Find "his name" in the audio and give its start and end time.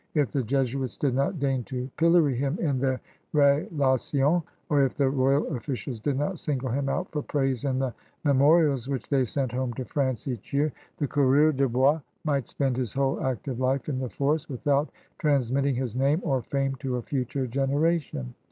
15.75-16.19